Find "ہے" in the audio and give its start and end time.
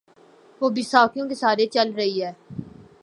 2.23-2.31